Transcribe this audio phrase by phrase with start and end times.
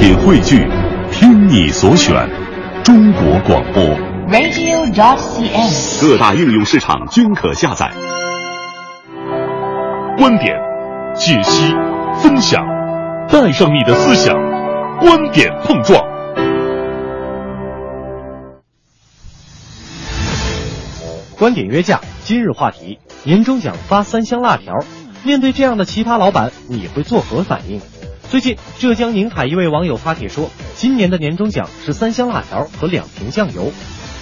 [0.00, 0.66] 品汇聚，
[1.12, 2.26] 听你所选，
[2.82, 3.84] 中国广播。
[4.30, 6.00] radio.dot.cn，。
[6.00, 7.92] 各大应用市场均可下载。
[10.16, 10.56] 观点、
[11.14, 11.74] 解析、
[12.16, 12.64] 分享，
[13.28, 14.34] 带上你的思想，
[15.00, 16.02] 观点碰撞。
[21.38, 24.72] 观点约架，今日话题：年终奖发三箱辣条。
[25.24, 27.82] 面对这样的奇葩老板，你会作何反应？
[28.30, 33.72] 最近，浙江宁海一位网友发帖说，今年的年终奖是三箱辣条和两瓶酱油。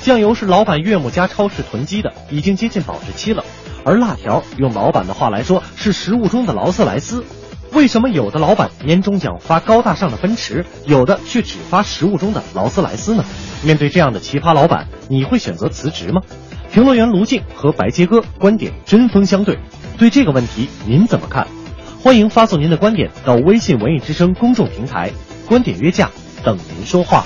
[0.00, 3.44] 酱油是老板岳母家超市囤积的，已经接近保质期了；
[3.84, 7.22] 而辣条，用老板的话来说，是食物中的劳斯莱斯。
[7.74, 13.22] 为什么有的老板年终奖发高大上的奔驰，有的却只发食物中的劳斯莱斯呢？
[13.62, 16.22] 面对这样的奇葩老板，你会选择辞职吗？
[16.72, 19.58] 评论员卢静和白杰哥观点针锋相对，
[19.98, 21.46] 对这个问题您怎么看？
[22.08, 25.10] 欢迎发送您的观点到微信文艺之声公众平台，
[25.46, 26.08] 观点约架
[26.42, 27.22] 等您说话。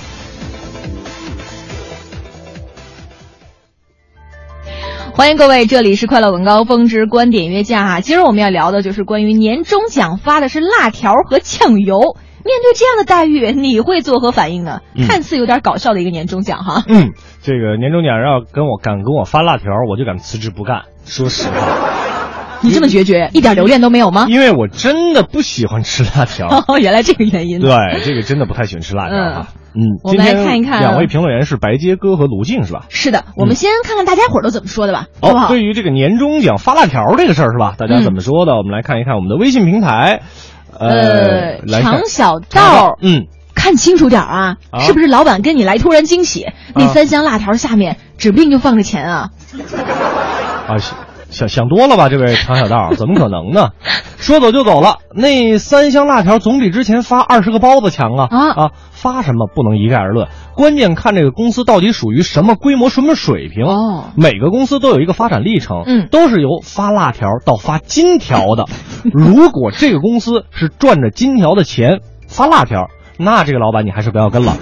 [5.13, 8.01] 欢迎各位，这里是快乐文高峰之观点约架哈。
[8.01, 12.17] 今儿我们要聊的就是关于年终奖发的是辣条和酱油。
[12.43, 14.81] 面对这样的待遇，你会作何反应呢？
[14.97, 16.83] 嗯看似有点搞笑的一个年终奖哈。
[16.89, 20.81] 嗯，这个年终奖要跟我敢跟我发辣条，我就敢辞职不干。
[21.05, 21.55] 说实话，
[22.63, 24.25] 你这么决绝，一点留恋都没有吗？
[24.29, 26.47] 因为我真的不喜欢吃辣条。
[26.67, 27.59] 哦，原来这个原因。
[27.59, 27.69] 对，
[28.03, 29.47] 这个真的不太喜欢吃辣条啊。
[29.75, 32.85] 嗯，我们来看一看两位评论员是白杰哥和卢静是吧？
[32.89, 35.47] 是的，我们先看看大家伙儿都怎么说的吧，好不哦，好？
[35.49, 37.75] 对于这个年终奖发辣条这个事儿是吧？
[37.77, 38.53] 大家怎么说的？
[38.53, 40.21] 我们来看一看我们的微信平台。
[40.79, 46.47] 呃，来看长小道，嗯，看清楚点啊，啊是不是老板跟你来突然惊喜？
[46.75, 49.29] 那三箱辣条下面指不定就放着钱啊。
[50.67, 50.77] 啊，
[51.33, 53.69] 想想想多了吧，这位常小道，怎么可能呢？
[54.17, 58.27] 说走就走了，那三箱辣条总比之前发二十个包子强啊！
[58.29, 63.65] 啊啊，发什么不能一概而论，关键看这个公司到底属于什么规模、什么水平。
[63.65, 68.65] 哦每个公司都有一个发展历程，嗯都是由发辣条到发金条的。
[69.11, 72.87] 如果这个公司是赚着金条的钱发辣条，
[73.17, 74.53] 那这个老板你还是不要跟了，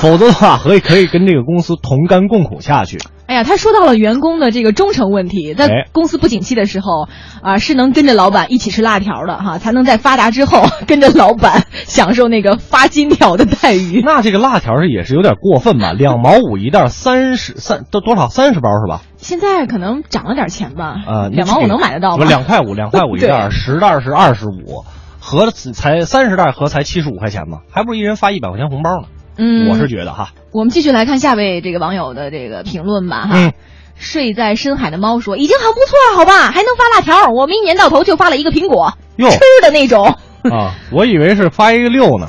[0.00, 2.98] 否则的话可以可以跟这个公司同甘共苦下去。
[3.26, 7.06] 哎呀，他说到了员工的这个忠诚问题，在哎公司不景气的时候，
[7.42, 14.00] 啊，是能跟着老板一起吃辣条的哈，才能在发达之后 跟着老板享受那个发金条的待遇。
[14.04, 15.92] 那这个辣条也是有点过分吧？
[15.92, 18.28] 两毛五一袋，三十三都多少？
[18.28, 19.02] 三十包是吧？
[19.18, 22.24] 现在可能涨了点钱吧，呃，两毛五能买得到吗？
[22.26, 24.84] 两块五，两块五一袋， 对十袋是二十五，
[25.20, 29.06] 合了才三十袋合才七十五块钱嘛，还不如一人发一百块钱红包呢。
[29.40, 33.30] 嗯，我是觉得哈，我们继续来看下位这个网友的这个评论吧哈。
[33.34, 33.52] 嗯
[34.02, 36.50] 睡在深海的猫说：“已经很不错了，好吧？
[36.50, 40.06] 还能发辣条，我们一年到头就发了一个苹果，哟吃的那种。
[40.50, 42.26] 啊，我以为是发一个六呢。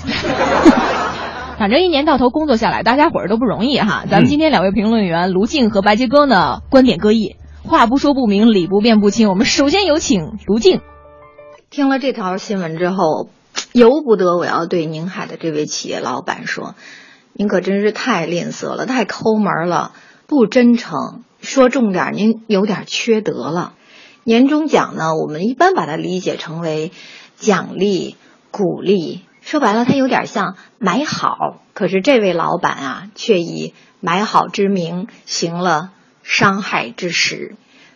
[1.57, 4.03] 反正一年到头工作下来，大家伙儿都不容易哈。
[4.11, 9.29] 咱们今天两位评论员卢静和白杰哥呢，观点各异，话不说不明，理不辩不清。
[9.29, 10.81] 我们首先有请卢静。
[11.69, 13.29] 听了这条新闻之后，
[13.71, 16.75] 由不得我要对宁海的这位企业老板说
[17.33, 19.93] ：“您可真是太吝啬了，太抠门了，
[20.27, 21.23] 不真诚。
[21.41, 23.73] 说重点，您有点缺德了。
[24.23, 26.91] 年终奖呢，我们一般把它理解成为
[27.37, 28.15] 奖励、
[28.51, 31.61] 鼓励，说白了，它有点像买好。
[31.73, 35.89] 可是这位老板啊，却以买好之名行了
[36.21, 37.55] 伤害之实。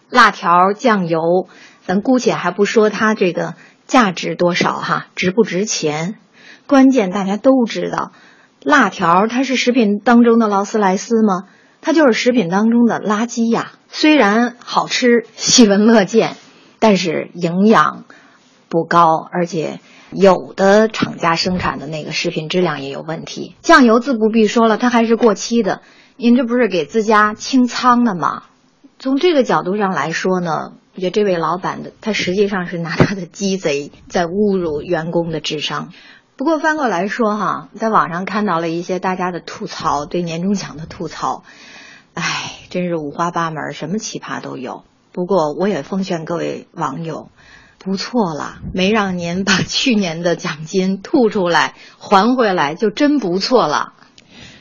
[0.10, 1.48] 辣条、酱油，
[1.84, 3.54] 咱姑且还不说它这个
[3.86, 6.18] 价值多少哈，值不值钱，
[6.66, 8.12] 关键大家都知道，
[8.66, 11.44] 辣条它是食品当中的劳斯莱斯吗？
[11.82, 13.74] 它就是食品当中的垃圾呀。
[13.90, 16.36] 虽然好吃，喜闻乐见，
[16.80, 18.06] 但是营养
[18.68, 23.56] 不高，而且有的厂家生产的那个食品质量也有问题。
[23.62, 25.84] 酱油自不必说了，它还是过期的，
[26.18, 28.46] 您这不是给自家清仓的吗？
[28.98, 35.92] 从这个角度上来说呢，我觉得这位老板的他实际上是拿他的鸡贼在侮辱员工的智商。
[36.38, 41.44] 不过翻过来说哈，在网上看到了一些大家的吐槽，对年终奖的吐槽，
[42.14, 44.84] 唉，真是五花八门，什么奇葩都有。
[45.14, 47.30] 不过我也奉劝各位网友，
[47.80, 53.94] 不错了，没让您把去年的奖金吐出来还回来，就真不错了。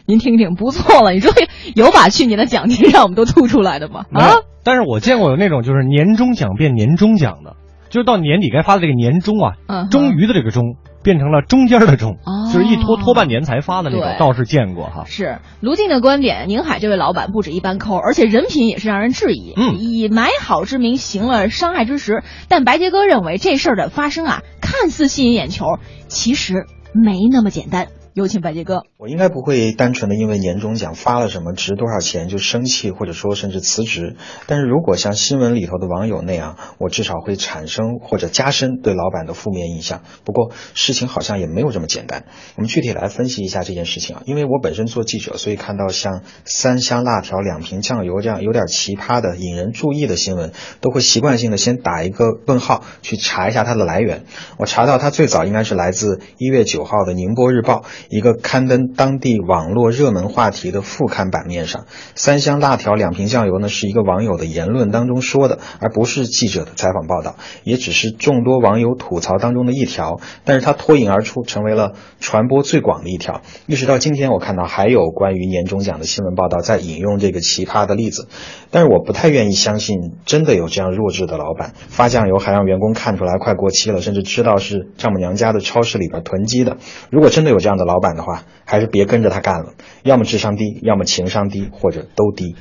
[0.06, 1.11] 您听听，不错了。
[1.11, 1.32] 你说
[1.75, 4.05] 有把去年的奖金让我们都吐出来的吗？
[4.12, 7.56] 啊，但是我见过有那种就是年终奖变年终奖的，
[7.88, 15.05] 就是到年底该发的这个年终啊，嗯终于的这个终变成了中间的中，哦就是一拖拖半年才发的那种，倒是见过哈。
[15.06, 19.53] 是卢静的观点，宁海这位老板不止一般抠，而且人品也是让人质疑。
[19.56, 22.23] 嗯以买好之名行了伤害之实。
[22.49, 25.79] 但白杰哥认为这事儿的发生啊，看似吸引眼球，
[26.09, 27.89] 其实没那么简单。
[28.14, 28.84] 有请白杰哥。
[28.96, 34.14] 我应该不会单纯的因为年终奖发了什么值多少钱就生气，或者说甚至辞职。
[34.46, 40.02] 但是如果像新闻里头的网友那样，我至少会产生或者加深对老板的负面印象。
[40.25, 42.25] 不过事情好像也没有这么简单。
[42.55, 54.25] 我们具体来分析一下这件事情啊，因为我本身做记者，所以看到像三箱辣条两瓶酱油这样有点奇葩的引人注意的新闻，都会习惯性的先打一个问号，去查一下它的来源。
[54.56, 57.81] 我查到它最早应该是来自一月九号的《宁波日报》。
[58.09, 73.43] 一个刊登当地网络热门话题的副刊版面上，三箱辣条两瓶酱油呢，是一个网友的言论当中说的，而不是记者的采访报道，也只是众多网友吐槽当中的一条，但是它脱颖而出，成为了传播最广的一条。
[73.67, 78.29] 一直到今天，我看到还有关于年终奖的新闻报道在引用这个奇葩的例子，
[78.71, 79.97] 但是我不太愿意相信
[80.27, 86.77] 真的有这样弱智的老板，发酱油还让员工看出来快过期了，甚至知道是丈母娘家的超市里边囤积的。
[87.11, 92.56] 如果真的有这样的老，老板的话，还是别跟着他干了，要么智商低，要么情商低，或者都低，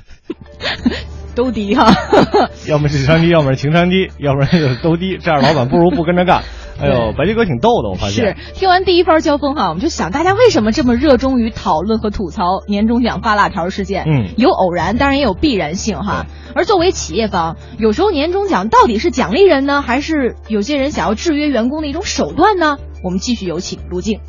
[1.34, 1.92] 都低哈，
[2.70, 5.18] 要么智商低，要么情商低，要不然就是都低。
[5.18, 6.44] 这样老板不如不跟着干。
[6.80, 8.36] 哎呦，白杰哥挺逗的，我发现。
[8.36, 14.06] 是听完第一番交锋哈，我们就想，大家为什么这么热衷于讨论和吐槽年终奖发辣条事件？
[14.08, 16.26] 嗯，有偶然，当然也有必然性哈。
[16.56, 22.78] 而作为企业方，有时候年终奖到底是奖励人呢，还是有些人想要制约员工的一种手段呢？
[23.04, 24.20] 我们继续有请卢静。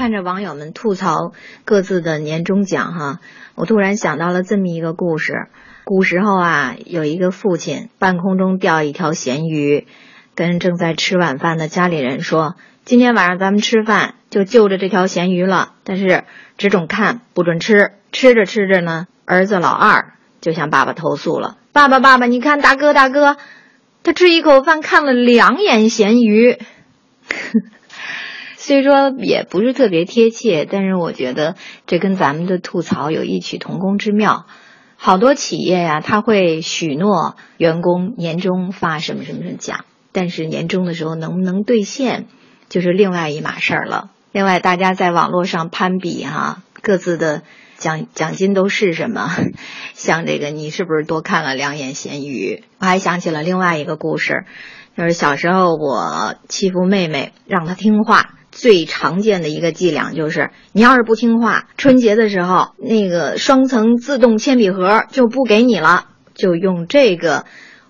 [0.00, 1.34] 看着网友们吐槽
[1.66, 3.20] 各自的年终奖，哈，
[3.54, 5.48] 我突然想到了这么一个故事。
[5.84, 9.86] 古时候啊，有一个父亲半空中钓一条咸鱼，
[10.34, 12.56] 跟正在吃晚饭的家里人说
[12.86, 16.24] ：“今天晚上咱们吃饭就就着这条咸鱼了，但是
[16.56, 23.36] 只准看不准吃。”吃着吃着呢，儿子老二就向爸爸投诉了：“爸爸，爸爸，你看大哥，大哥，
[24.02, 26.58] 他吃一口饭看了两眼咸鱼。”
[28.62, 34.44] 虽说也不是特别贴切，但是我觉得这跟咱们的吐槽有异曲同工之妙。
[34.96, 42.26] 好多企业呀，他会许诺员工年终发什么什么什么奖，但是年终的时候能不能兑现，
[42.68, 44.10] 就是另外一码事儿了。
[44.30, 47.40] 另外，大家在网络上攀比哈，各自的
[47.78, 49.30] 奖奖金都是什么？
[49.94, 52.62] 像这个，你是不是多看了两眼咸鱼？
[52.78, 54.44] 我还想起了另外一个故事，
[54.98, 58.34] 就是小时候我欺负妹妹，让她听话。
[58.50, 66.06] 最常见的一个伎俩就是，你要是不听话，春节的时候那个双层自动铅笔盒就不给你了。
[66.34, 67.44] 就用这个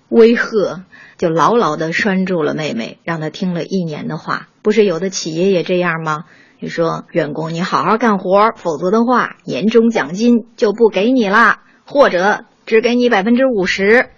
[0.08, 0.84] 威吓，
[1.16, 4.48] 就牢牢的拴住了妹妹，让她听了一年的话。
[4.62, 6.24] 不是有的企业也这样吗？
[6.58, 14.10] 你说员工你好好干活，否则的话年终奖金就不给你了，或者只给你百分之五十。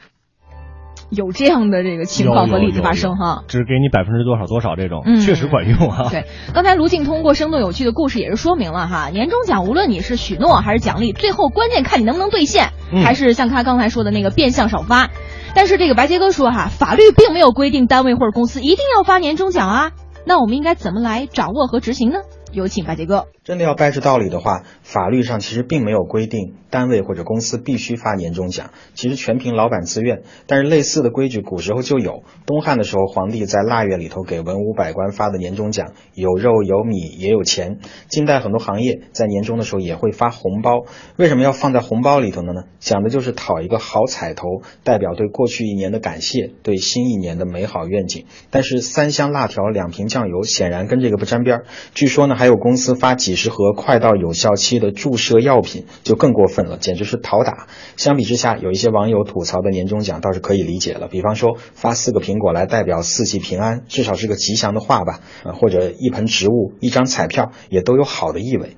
[1.15, 6.09] 有这样的这个情况和例子发生哈，只给你百分之多少多少这种，嗯，确实管用啊。
[6.11, 6.25] 对，
[6.55, 12.71] 刚才卢静通过生动有趣的故事也是说明了哈，年终奖无论你是许诺还是奖励，最后关键看你能不能兑现，
[13.05, 15.11] 还是像他刚才说的那个变相少发。
[15.55, 19.91] 但是这个白杰哥说哈，法律并没有规定单位或者公司一定要发年终奖啊，
[20.25, 22.21] 那我们应该怎么来掌握和执行呢？
[22.53, 23.27] 有请白杰哥。
[23.45, 30.23] 真的要掰着道理的话，法律上其实并没有规定单位或者公司必须发年终奖，其实全凭老板自愿。
[30.47, 37.79] 但是类似的规矩古时候就有，东汉的时候，皇帝在腊月里头给文武百官发的年终奖，有肉有米也有钱。
[38.09, 40.85] 近代很多行业在年终的时候也会发红包，
[41.17, 42.53] 为什么要放在红包里头呢？
[42.53, 44.47] 呢，讲的就是讨一个好彩头，
[44.85, 48.27] 代表对过去一年的感谢，对新一年的美好愿景。
[48.51, 51.65] 但是三箱辣条两瓶酱油显然跟这个不沾边儿。
[51.95, 53.37] 据说呢，还还有公司发几。
[53.37, 57.69] 十盒快到有效期的注射药品就更过分了，简直是讨打。
[57.97, 65.21] 相比之下，有一些网友吐槽的年终奖倒是可以理解了，比方说发四个苹果来代表四季平安，至少是个吉祥的话吧，
[65.55, 68.77] 或者一盆植物、一张彩票，也都有好的意味。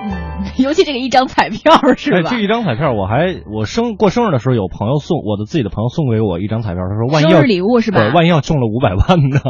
[0.00, 2.30] 嗯，尤其这个一张彩票是吧？
[2.30, 8.00] 这一张彩票，我还我生过生日的时候，有朋友送我的自己的朋友送给我一张彩票，他说万一要礼物是吧？
[8.00, 9.40] 对，万一要中了五百万呢？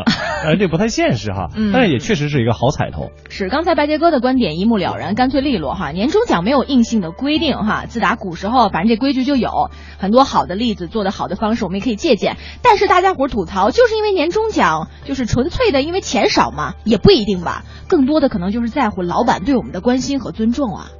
[0.45, 1.49] 呃， 这不太现实哈。
[1.55, 3.11] 嗯，但是也确实是一个好彩头。
[3.29, 5.91] 是，刚才白杰哥的观点一目了然，干脆利落哈。
[5.91, 9.51] 年终奖没有硬性的规定哈，自打古时候，反正这规矩就有
[9.99, 12.37] 很多好的例子，做的好的方式我们也可以借鉴。
[12.63, 17.65] 但是大家伙吐槽，就是因为年终奖就是纯粹的因为钱少嘛，也不一定吧。
[17.89, 20.93] 更多的可能就是在乎老板对我们的关心和尊重啊。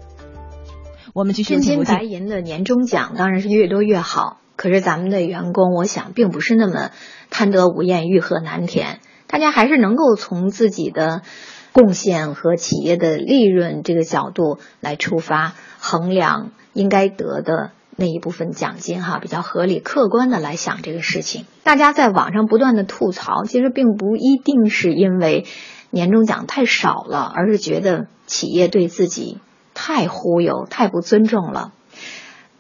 [1.15, 1.55] 我们继续。
[1.55, 6.91] 真金白银的年终奖当然是越多越好，可是咱们的员工，我想并不是那么
[7.31, 8.99] 贪得无厌、欲壑难填。
[9.29, 11.23] 大家还是能够从自己的
[11.71, 21.45] 贡献和企业的利润这个角度来出发，衡量应该得的那一部分奖金哈，比较合理、客观的来想这个事情。
[21.63, 25.47] 大家在网上不断的吐槽，其实并不一定是因为。
[25.91, 29.39] 年终奖太少了，而是觉得企业对自己
[29.75, 31.73] 太忽悠、太不尊重了。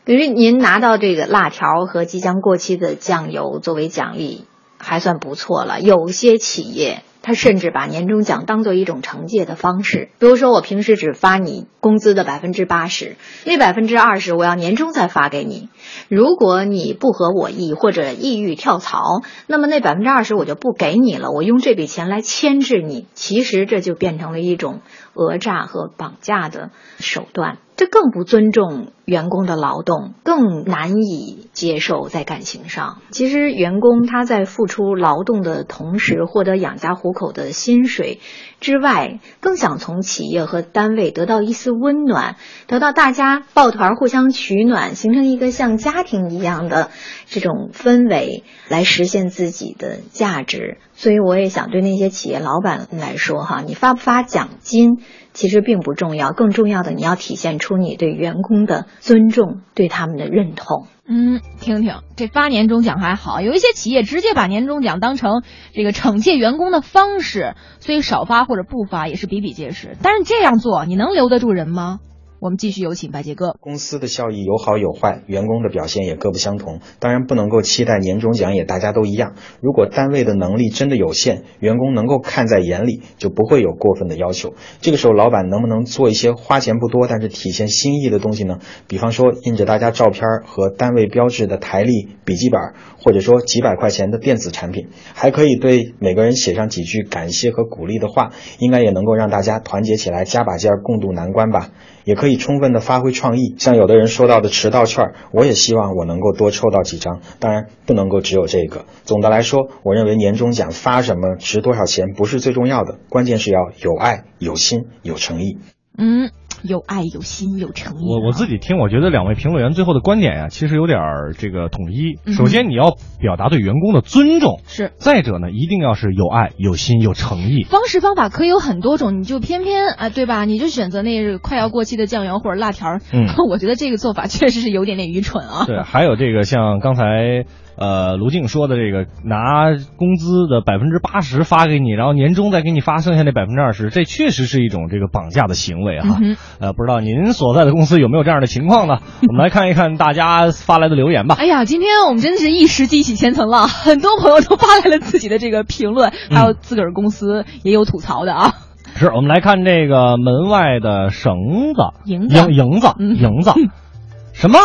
[0.04, 4.44] 比如您拿到这个辣条和即将过期的酱油作为奖励，
[4.78, 5.80] 还算不错了。
[5.80, 7.02] 有些企业。
[7.28, 15.68] 他甚至把年终奖当做一种惩戒的方式，比如说我平时只发你工资的百分之八十，那百分之二十我要年终再发给你。
[16.08, 19.02] 如果你不合我意或者抑郁跳槽，
[19.46, 23.04] 那么那百分之二十我就不给你了，我用这笔钱来牵制你。
[23.12, 24.80] 其实这就变成了一种
[25.18, 27.58] 讹诈和绑架的手段。
[27.76, 32.98] 这更不尊重员工的劳动，更难以接受在感情上。
[33.10, 38.18] 其实，员工他在付出劳动的同时，获得养家糊口的薪水
[38.60, 42.36] 之外，更想从企业和单位得到一丝温暖，
[42.66, 46.90] 得到大家抱团互相取暖，形成一个像家庭一样的
[47.26, 50.78] 这种氛围，来实现自己的价值。
[50.94, 54.98] 所以，我也想对那些企业老板来说，哈，你发不发奖金？
[55.32, 60.88] 其实并不重要，更重要的你要体现出你对员工的尊重，对他们的认同。
[61.10, 69.96] 嗯，听听这发年终奖还好，有一些企业直接把年终奖当成这个惩戒员工的方式，所以少发或者不发也是比比皆是。
[70.02, 72.00] 但是这样做，你能留得住人吗？
[72.40, 73.56] 我们继续有请白杰哥。
[73.60, 76.78] 公司的效益有好有坏，员工的表现也各不相同。
[77.00, 79.34] 当然不能够期待年终奖也大家都一样。
[79.60, 84.54] 如果单位的能力真的有限，员工能够看在眼里，就不会有过分的要求。
[84.80, 88.58] 这个时候，老板能不能做一些花钱不多但是体现心意的东西呢？
[88.86, 92.60] 比方说印着大家照片和单位标志的台历、笔记本，
[93.02, 98.30] 或者说几百块钱的电子产品，还可以对每个人写上几句感谢和鼓励的话，
[98.60, 101.70] 应该也能够让大家团结起来，加把劲儿，共度难关吧。
[102.04, 108.84] 也可以可以充分的发挥创意，像有的人说到的迟到券儿，我也希望我能够多抽到几张，当然不能够只有这个。
[109.04, 115.56] 总的来说，我认为年终奖发什么值多少钱不是最重要的，关键是要有爱、有心、有诚意。
[115.96, 116.30] 嗯。
[116.68, 118.06] 有爱有心有诚意。
[118.06, 121.00] 我我自己听，我觉得两位评论员最后的观点呀，其实有点
[121.38, 122.18] 这个统一。
[122.32, 124.92] 首先，你要表达对员工的尊重，是。
[124.98, 127.64] 再者呢，一定要是有爱有心有诚意。
[127.64, 130.44] 方式方法可以有很多种，你就偏偏啊，对吧？
[130.44, 132.98] 你就选择那快要过期的酱油或者辣条。
[133.12, 135.64] 嗯， 我觉得这个做法确实是有点点愚蠢啊。
[135.66, 137.46] 对，还有这个像刚才。
[137.78, 146.18] 呃，卢静说的这个拿工资的百分之八十发给你，然后年终再给你发剩下那百分之二十，这确实是一种这个绑架的行为哈。
[146.58, 148.98] 呃，不知道您所在的公司有没有这样的情况呢？
[149.28, 151.36] 我们来看一看大家发来的留言吧。
[151.38, 158.54] 哎呀，今天我们真的是一石激起千层浪，很多朋友都发来了自己的这个评论，还有自个儿公司也有吐槽的啊。
[158.96, 163.52] 是我们来看这个门外的绳子，营营营子营子，
[164.34, 164.58] 什么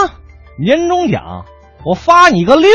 [0.57, 1.45] 年终奖？
[1.85, 2.69] 我发你个六。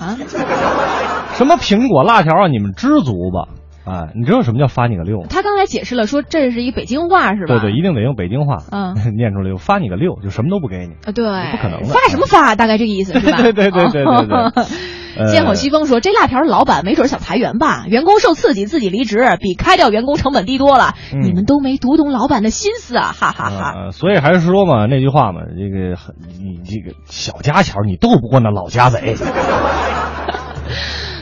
[0.00, 0.16] 啊，
[1.36, 2.48] 什么苹果辣条啊？
[2.48, 3.48] 你们知足吧？
[3.84, 5.24] 啊，你知道什么叫发你个六？
[5.28, 7.58] 他刚才解释了，说这是一北京话是吧？
[7.58, 8.58] 对对，一定得用北京话。
[8.70, 11.12] 嗯， 念出来就发你个六，就什么都不给你啊？
[11.12, 11.86] 对，不可能的。
[11.86, 12.54] 发什么发？
[12.56, 13.36] 大概这个意思是吧？
[13.42, 14.64] 对对对对对对。
[15.30, 17.84] 剑口西风说，这辣条老板没准想裁员吧？
[17.86, 20.94] 员工受刺激自己离职，比开掉员工成本低多了。
[21.12, 23.14] 你们都没读懂老板的心思啊！
[23.18, 23.90] 哈哈哈。
[23.92, 25.96] 所以还是说嘛，那句话嘛，这个
[26.38, 29.16] 你这个小家巧，你斗不过那老家贼。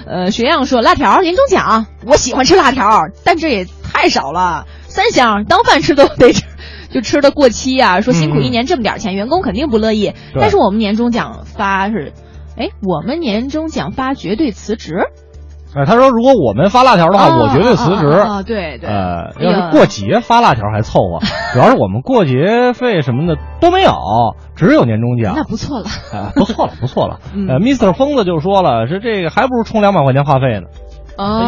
[0.07, 6.45] 呃，学样说辣条年终奖，我喜欢吃辣条，但这也太少了，三箱当饭吃都得吃，
[6.90, 8.00] 就吃的过期啊。
[8.00, 10.14] 说辛苦一年挣点钱，员工肯定不乐意。
[10.35, 12.14] 但是我们年终奖发是，
[12.59, 14.97] 哎，我们年终奖发绝对辞职。
[15.75, 18.09] 哎，他说如果我们发辣条的话，我绝对辞职。
[18.09, 18.88] 啊，对对。
[18.88, 21.19] 呃，要是过节发辣条还凑合，
[21.53, 23.93] 主要是我们过节费什么的都没有，
[24.57, 25.35] 只有年终奖。
[25.37, 25.87] 那不错了。
[26.12, 27.21] 啊，不错了，不错了。
[27.49, 27.93] 呃，Mr.
[27.93, 30.69] 疯子就说了，是这个还不如充两百块钱话费呢。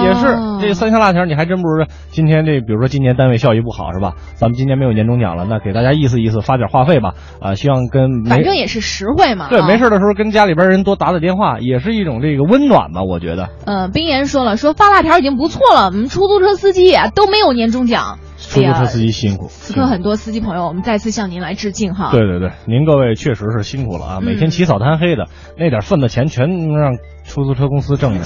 [0.04, 4.14] 也是这三箱辣条，你还真不是今天这，比如说今年单位效益不好是吧？
[4.34, 7.14] 咱们今年没有年终奖了，那给大家意思意思，发点话费吧。
[7.40, 9.48] 啊，希望跟反正也是实惠嘛。
[9.48, 13.48] 对，没事的时候跟家里边人多打打电话，也是一种这个温暖吧，我觉得。
[13.64, 18.18] 嗯，冰岩说了，说发辣条已经不错了，我们出租车司机啊都没有年终奖。
[18.38, 19.46] 出租车司机辛苦。
[19.50, 22.10] 此刻很多司机朋友，我们再次向您来致敬哈。
[22.10, 25.26] 对对对，您各位确实是辛苦了啊，每天起早贪黑的，
[25.58, 28.20] 那点份子钱全让出租车公司挣了。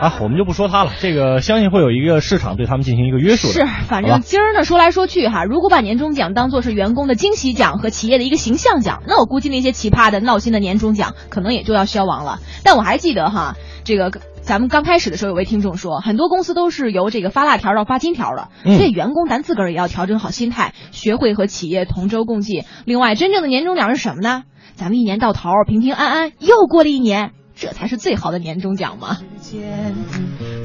[0.00, 0.92] 啊，我们就不说他了。
[0.98, 3.52] 这个相信会有一个市场对他们进行一个约束的。
[3.52, 12.38] 是，反正今儿呢说来说去哈，如果把年终奖当做是员工的惊喜奖和企业的一个形象奖，那我估计那些奇葩的闹心的年终奖可能也就要消亡了。
[12.64, 22.64] 但我还记得哈，这个咱们刚开始的时候有位听众说，很多公司都是由这个发辣条到发金条的，所以员工咱自个儿也要调整好心态，学会和企业同舟共济。
[22.86, 24.44] 另外，真正的年终奖是什么呢？
[24.76, 27.32] 咱们一年到头平平安安又过了一年。
[27.60, 29.18] 这才是最好的年终奖嘛。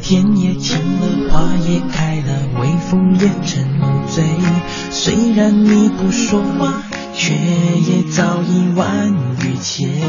[0.01, 3.67] 天也晴了，花也开了，微风也沉
[4.07, 4.23] 醉。
[4.91, 6.81] 虽然你不说话，
[7.13, 10.05] 却也早已万语千言。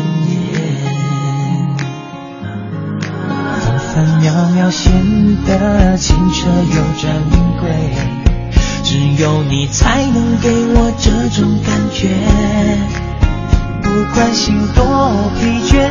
[3.59, 4.93] 分分秒秒显
[5.45, 7.21] 得清澈又珍
[7.59, 7.69] 贵，
[8.85, 12.15] 只有你才能给我这种感觉。
[13.83, 14.85] 不管心多
[15.41, 15.91] 疲倦，